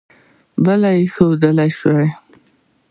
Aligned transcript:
بل 0.65 0.81
ښودلئ 1.13 1.67
شی 1.77 2.03